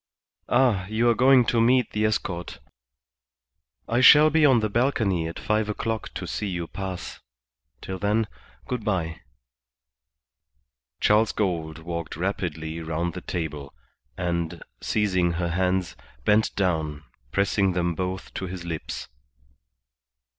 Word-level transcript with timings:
"Ah, 0.49 0.87
you 0.87 1.07
are 1.07 1.13
going 1.13 1.45
to 1.45 1.61
meet 1.61 1.91
the 1.91 2.05
escort. 2.05 2.57
I 3.87 4.01
shall 4.01 4.31
be 4.31 4.47
on 4.47 4.59
the 4.59 4.67
balcony 4.67 5.27
at 5.27 5.37
five 5.37 5.69
o'clock 5.69 6.11
to 6.15 6.25
see 6.25 6.47
you 6.47 6.65
pass. 6.65 7.19
Till 7.81 7.99
then, 7.99 8.25
good 8.67 8.83
bye." 8.83 9.21
Charles 10.99 11.31
Gould 11.31 11.77
walked 11.77 12.15
rapidly 12.15 12.81
round 12.81 13.13
the 13.13 13.21
table, 13.21 13.75
and, 14.17 14.63
seizing 14.81 15.33
her 15.33 15.49
hands, 15.49 15.95
bent 16.25 16.55
down, 16.55 17.03
pressing 17.31 17.73
them 17.73 17.93
both 17.93 18.33
to 18.33 18.47
his 18.47 18.65
lips. 18.65 19.07